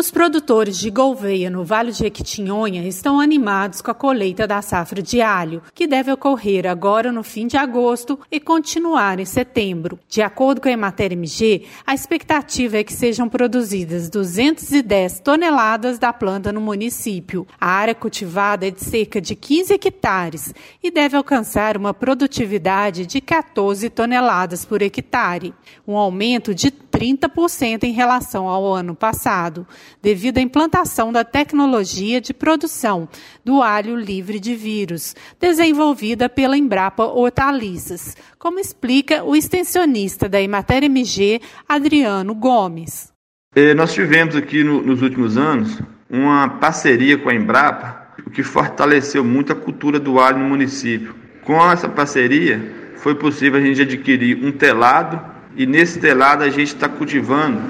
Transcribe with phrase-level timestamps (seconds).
[0.00, 5.02] Os produtores de Gouveia, no Vale de Jequitinhonha, estão animados com a colheita da safra
[5.02, 9.98] de alho, que deve ocorrer agora no fim de agosto e continuar em setembro.
[10.08, 16.14] De acordo com a Emater MG, a expectativa é que sejam produzidas 210 toneladas da
[16.14, 17.46] planta no município.
[17.60, 23.20] A área cultivada é de cerca de 15 hectares e deve alcançar uma produtividade de
[23.20, 25.52] 14 toneladas por hectare,
[25.86, 29.66] um aumento de 30% em relação ao ano passado,
[30.02, 33.08] devido à implantação da tecnologia de produção
[33.44, 40.84] do alho livre de vírus, desenvolvida pela Embrapa Hortaliças, como explica o extensionista da Emater
[40.84, 43.12] MG, Adriano Gomes.
[43.54, 48.42] É, nós tivemos aqui no, nos últimos anos uma parceria com a Embrapa, o que
[48.42, 51.14] fortaleceu muito a cultura do alho no município.
[51.42, 55.20] Com essa parceria, foi possível a gente adquirir um telado
[55.56, 57.60] e nesse telado a gente está cultivando,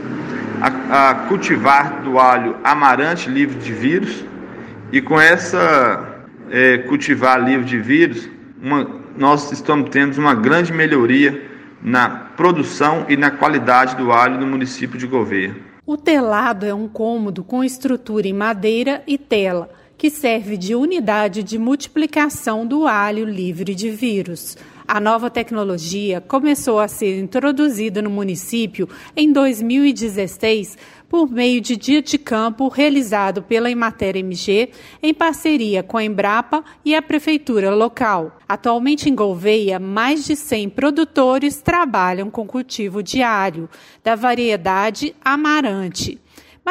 [0.60, 4.24] a, a, cultivar do alho amarante livre de vírus
[4.92, 8.28] e com essa é, cultivar livre de vírus,
[8.62, 11.50] uma, nós estamos tendo uma grande melhoria
[11.82, 15.56] na produção e na qualidade do alho no município de Gouveia.
[15.86, 21.42] O telado é um cômodo com estrutura em madeira e tela, que serve de unidade
[21.42, 24.56] de multiplicação do alho livre de vírus.
[24.92, 30.77] A nova tecnologia começou a ser introduzida no município em 2016
[31.08, 36.64] por meio de dia de campo realizado pela Emater MG em parceria com a Embrapa
[36.84, 38.36] e a prefeitura local.
[38.48, 43.68] Atualmente em Gouveia, mais de 100 produtores trabalham com cultivo diário
[44.02, 46.20] da variedade Amarante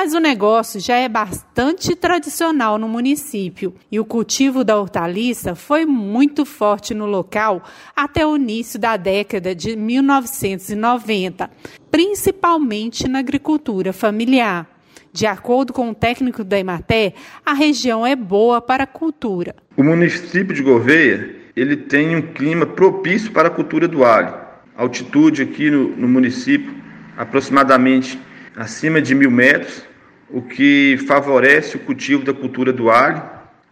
[0.02, 5.86] mas o negócio já é bastante tradicional no município e o cultivo da hortaliça foi
[5.86, 7.62] muito forte no local
[7.94, 11.52] até o início da década de 1990,
[11.92, 14.70] principalmente na agricultura familiar.
[15.12, 17.14] De acordo com o técnico da Emater,
[17.46, 19.54] a região é boa para a cultura.
[19.76, 24.34] O município de Gouveia ele tem um clima propício para a cultura do alho.
[24.78, 26.74] A altitude aqui no, no município,
[27.18, 28.18] aproximadamente
[28.56, 29.89] acima de mil metros,
[30.30, 33.22] o que favorece o cultivo da cultura do alho.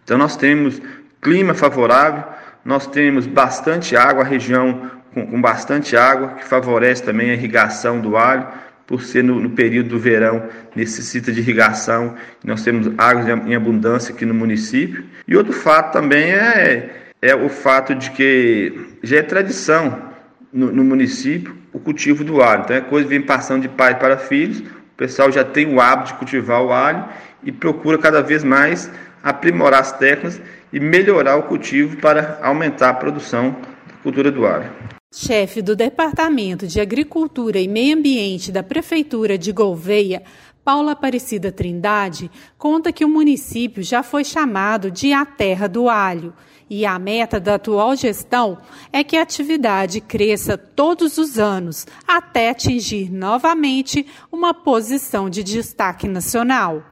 [0.04, 0.82] Então nós temos
[1.22, 2.24] clima favorável,
[2.64, 8.00] nós temos bastante água, a região com, com bastante água, que favorece também a irrigação
[8.00, 8.48] do alho,
[8.86, 14.14] por ser no, no, período do verão necessita de irrigação, nós temos água em abundância
[14.14, 15.04] aqui no município.
[15.28, 20.14] E outro fato também é, é o fato de que já é tradição
[20.54, 22.64] no, no município o cultivo do alho.
[22.64, 24.64] Então é coisa que vem passando de pai para filhos,
[24.98, 27.06] o pessoal já tem o hábito de cultivar o alho
[27.44, 28.90] e procura cada vez mais
[29.22, 30.42] aprimorar as técnicas
[30.74, 33.56] e melhorar o cultivo para aumentar a produção
[33.88, 34.72] da cultura do alho.
[35.14, 40.24] Chefe do Departamento de Agricultura e Meio Ambiente da Prefeitura de Gouveia,
[40.68, 46.34] Paula Aparecida Trindade, conta que o município já foi chamado de a terra do alho
[46.70, 48.58] e a meta da atual gestão
[48.92, 56.06] é que a atividade cresça todos os anos até atingir novamente uma posição de destaque
[56.06, 56.84] nacional.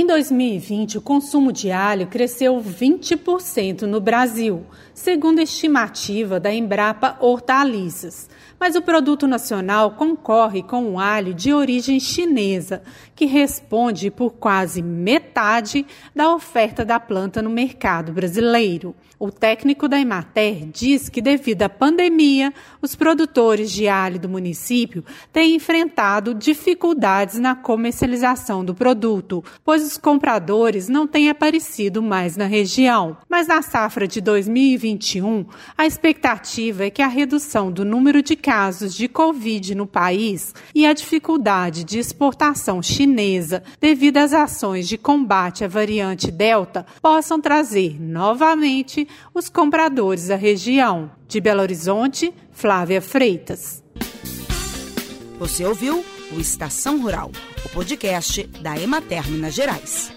[0.00, 4.64] Em 2020, o consumo de alho cresceu 20% no Brasil,
[4.94, 8.30] segundo a estimativa da Embrapa Hortaliças.
[8.60, 12.80] Mas o produto nacional concorre com um alho de origem chinesa,
[13.16, 18.94] que responde por quase metade da oferta da planta no mercado brasileiro.
[19.18, 25.04] O técnico da Emater diz que, devido à pandemia, os produtores de alho do município
[25.32, 32.44] têm enfrentado dificuldades na comercialização do produto, pois os compradores não têm aparecido mais na
[32.44, 33.16] região.
[33.28, 38.94] Mas na safra de 2021, a expectativa é que a redução do número de casos
[38.94, 45.64] de Covid no país e a dificuldade de exportação chinesa devido às ações de combate
[45.64, 51.10] à variante Delta possam trazer novamente os compradores à região.
[51.26, 53.82] De Belo Horizonte, Flávia Freitas.
[55.38, 57.30] Você ouviu o Estação Rural,
[57.64, 60.12] o podcast da Emater Minas Gerais.